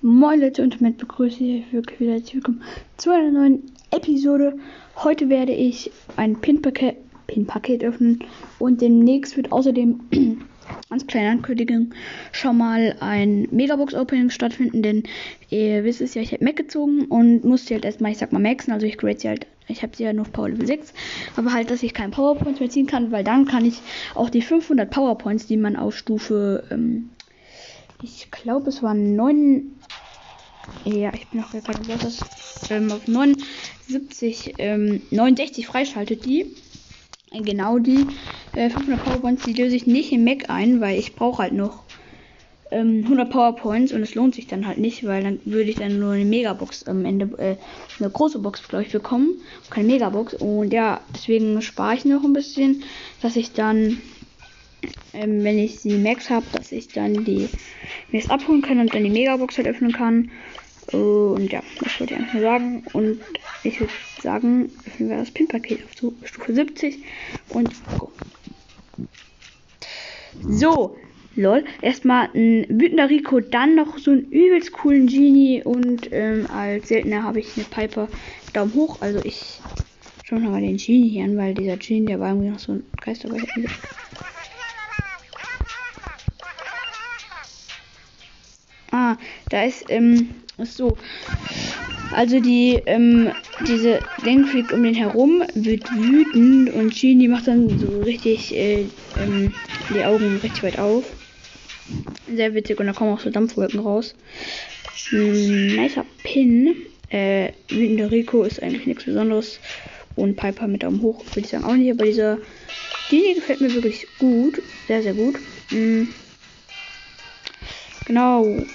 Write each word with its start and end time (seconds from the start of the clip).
Moin 0.00 0.40
Leute 0.40 0.62
und 0.62 0.80
damit 0.80 0.98
begrüße 0.98 1.42
ich 1.42 1.64
euch 1.64 1.72
wirklich 1.72 1.98
wieder 1.98 2.12
willkommen 2.32 2.62
zu 2.98 3.10
einer 3.10 3.32
neuen 3.32 3.64
Episode. 3.90 4.56
Heute 4.94 5.28
werde 5.28 5.50
ich 5.50 5.90
ein 6.14 6.40
Pin-Paket 6.40 6.96
Pin 7.26 7.46
öffnen 7.82 8.20
und 8.60 8.80
demnächst 8.80 9.36
wird 9.36 9.50
außerdem 9.50 9.98
als 10.88 11.04
kleine 11.08 11.30
Ankündigung 11.30 11.92
schon 12.30 12.58
mal 12.58 12.94
ein 13.00 13.48
Megabox-Opening 13.50 14.30
stattfinden, 14.30 14.82
denn 14.82 15.02
ihr 15.50 15.82
wisst 15.82 16.00
es 16.00 16.14
ja, 16.14 16.22
ich 16.22 16.32
habe 16.32 16.44
Mac 16.44 16.54
gezogen 16.54 17.06
und 17.06 17.42
musste 17.42 17.74
halt 17.74 17.84
erstmal, 17.84 18.12
ich 18.12 18.18
sag 18.18 18.32
mal, 18.32 18.38
maxen, 18.38 18.72
also 18.72 18.86
ich 18.86 18.98
grade 18.98 19.18
sie 19.18 19.28
halt, 19.28 19.48
ich 19.66 19.82
habe 19.82 19.96
sie 19.96 20.04
ja 20.04 20.12
nur 20.12 20.22
auf 20.22 20.32
Power 20.32 20.50
Level 20.50 20.64
6, 20.68 20.94
aber 21.34 21.52
halt, 21.52 21.72
dass 21.72 21.82
ich 21.82 21.92
keinen 21.92 22.12
Powerpoints 22.12 22.60
mehr 22.60 22.70
ziehen 22.70 22.86
kann, 22.86 23.10
weil 23.10 23.24
dann 23.24 23.46
kann 23.46 23.64
ich 23.64 23.80
auch 24.14 24.30
die 24.30 24.42
500 24.42 24.88
Powerpoints, 24.88 25.48
die 25.48 25.56
man 25.56 25.74
auf 25.74 25.96
Stufe, 25.96 26.62
ähm, 26.70 27.10
ich 28.00 28.30
glaube 28.30 28.68
es 28.68 28.80
waren 28.80 29.16
9, 29.16 29.72
ja, 30.84 31.12
ich 31.14 31.28
bin 31.28 31.42
auch 31.42 31.50
gerade 31.50 31.98
das 31.98 32.24
ähm, 32.70 32.90
auf 32.92 33.06
79, 33.06 34.54
ähm, 34.58 35.02
69 35.10 35.66
freischaltet 35.66 36.24
die. 36.24 36.46
Genau 37.30 37.78
die 37.78 38.06
äh, 38.54 38.70
500 38.70 39.02
Powerpoints, 39.04 39.44
die 39.44 39.52
löse 39.52 39.76
ich 39.76 39.86
nicht 39.86 40.12
im 40.12 40.24
Mac 40.24 40.48
ein, 40.48 40.80
weil 40.80 40.98
ich 40.98 41.14
brauche 41.14 41.42
halt 41.42 41.52
noch 41.52 41.84
ähm, 42.70 43.02
100 43.04 43.30
Powerpoints 43.30 43.92
und 43.92 44.02
es 44.02 44.14
lohnt 44.14 44.34
sich 44.34 44.46
dann 44.46 44.66
halt 44.66 44.78
nicht, 44.78 45.06
weil 45.06 45.22
dann 45.22 45.40
würde 45.44 45.70
ich 45.70 45.76
dann 45.76 45.98
nur 45.98 46.12
eine 46.12 46.24
Megabox 46.24 46.84
am 46.84 47.04
Ende, 47.04 47.26
äh, 47.38 47.56
eine 47.98 48.10
große 48.10 48.38
Box, 48.38 48.66
glaube 48.68 48.84
ich, 48.84 48.92
bekommen. 48.92 49.40
Keine 49.70 49.88
Megabox. 49.88 50.34
Und 50.34 50.72
ja, 50.72 51.00
deswegen 51.14 51.60
spare 51.62 51.94
ich 51.94 52.04
noch 52.04 52.24
ein 52.24 52.32
bisschen, 52.32 52.82
dass 53.22 53.36
ich 53.36 53.52
dann, 53.52 53.98
ähm, 55.12 55.42
wenn 55.44 55.58
ich 55.58 55.82
die 55.82 55.96
Max 55.96 56.30
habe, 56.30 56.46
dass 56.52 56.72
ich 56.72 56.88
dann 56.88 57.24
die 57.24 57.48
Max 58.12 58.30
abholen 58.30 58.62
kann 58.62 58.80
und 58.80 58.94
dann 58.94 59.04
die 59.04 59.10
Megabox 59.10 59.58
halt 59.58 59.68
öffnen 59.68 59.92
kann. 59.92 60.30
Und 60.92 61.52
ja, 61.52 61.62
das 61.82 62.00
wollte 62.00 62.14
ich 62.14 62.20
einfach 62.20 62.34
nur 62.34 62.42
sagen. 62.42 62.82
Und 62.92 63.20
ich 63.64 63.80
würde 63.80 63.92
sagen, 64.20 64.70
öffnen 64.86 65.08
wir 65.10 65.16
das 65.16 65.30
Pin-Paket 65.30 65.84
auf 65.84 66.12
Stufe 66.24 66.54
70 66.54 66.98
und 67.50 67.74
go. 67.98 68.10
So, 70.48 70.96
lol. 71.36 71.64
Erstmal 71.82 72.28
ein 72.34 72.66
wütender 72.68 73.10
Rico, 73.10 73.40
dann 73.40 73.74
noch 73.74 73.98
so 73.98 74.12
einen 74.12 74.30
übelst 74.30 74.72
coolen 74.72 75.06
Genie 75.08 75.62
und 75.62 76.08
ähm, 76.12 76.46
als 76.50 76.88
seltener 76.88 77.22
habe 77.22 77.40
ich 77.40 77.56
eine 77.56 77.64
Piper 77.64 78.08
Daumen 78.52 78.74
hoch. 78.74 79.00
Also 79.00 79.18
ich 79.24 79.60
schaue 80.24 80.40
mal 80.40 80.60
den 80.60 80.76
Genie 80.76 81.08
hier 81.08 81.24
an, 81.24 81.36
weil 81.36 81.54
dieser 81.54 81.76
Genie, 81.76 82.06
der 82.06 82.20
war 82.20 82.28
irgendwie 82.30 82.50
noch 82.50 82.58
so 82.58 82.72
ein 82.72 82.84
Geister. 83.04 83.28
Da 89.48 89.64
ist 89.64 89.84
ähm, 89.88 90.28
ist 90.58 90.76
so. 90.76 90.96
Also 92.12 92.40
die, 92.40 92.80
ähm, 92.86 93.30
diese 93.60 94.00
Denkfreak 94.24 94.72
um 94.72 94.82
den 94.82 94.94
herum 94.94 95.42
wird 95.54 95.92
wütend 95.92 96.70
und 96.70 96.94
Genie 96.94 97.28
macht 97.28 97.46
dann 97.48 97.78
so 97.78 98.00
richtig 98.00 98.54
äh, 98.54 98.86
ähm, 99.16 99.52
die 99.90 100.04
Augen 100.04 100.38
richtig 100.38 100.62
weit 100.62 100.78
auf. 100.78 101.04
Sehr 102.34 102.54
witzig 102.54 102.78
und 102.80 102.86
da 102.86 102.92
kommen 102.92 103.12
auch 103.12 103.20
so 103.20 103.30
Dampfwolken 103.30 103.80
raus. 103.80 104.14
Hm, 105.10 105.76
nicer 105.76 106.04
Pin. 106.22 106.74
Äh, 107.10 107.52
wütender 107.70 108.10
Rico 108.10 108.44
ist 108.44 108.62
eigentlich 108.62 108.86
nichts 108.86 109.04
Besonderes. 109.04 109.60
Und 110.16 110.36
Piper 110.36 110.66
mit 110.66 110.82
Daumen 110.82 111.00
hoch 111.02 111.24
würde 111.26 111.40
ich 111.40 111.48
sagen 111.48 111.64
auch 111.64 111.74
nicht, 111.74 111.92
aber 111.92 112.04
dieser 112.04 112.38
die 113.10 113.34
gefällt 113.34 113.60
mir 113.60 113.72
wirklich 113.72 114.06
gut. 114.18 114.60
Sehr, 114.86 115.02
sehr 115.02 115.14
gut. 115.14 115.38
Hm. 115.70 116.08
Genau. 118.06 118.66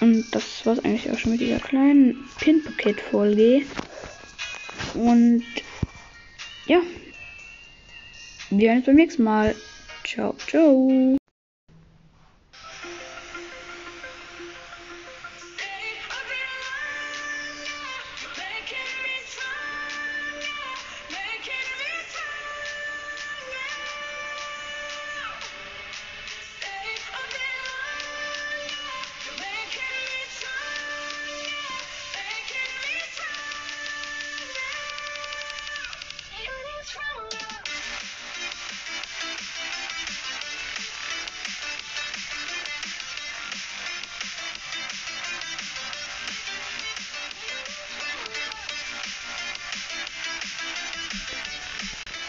Und 0.00 0.26
das 0.30 0.64
war 0.64 0.74
es 0.74 0.84
eigentlich 0.84 1.10
auch 1.10 1.18
schon 1.18 1.32
mit 1.32 1.40
dieser 1.40 1.58
kleinen 1.58 2.24
Pin-Paket-Folge. 2.38 3.62
Und 4.94 5.44
ja, 6.66 6.80
wir 8.50 8.68
hören 8.68 8.78
uns 8.78 8.86
beim 8.86 8.96
nächsten 8.96 9.24
Mal. 9.24 9.54
Ciao, 10.04 10.34
ciao. 10.46 11.17